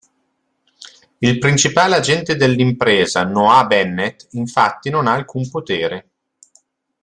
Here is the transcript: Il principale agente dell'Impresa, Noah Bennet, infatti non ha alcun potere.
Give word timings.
Il 1.19 1.37
principale 1.37 1.93
agente 1.95 2.35
dell'Impresa, 2.35 3.23
Noah 3.23 3.67
Bennet, 3.67 4.29
infatti 4.31 4.89
non 4.89 5.05
ha 5.05 5.13
alcun 5.13 5.47
potere. 5.47 6.09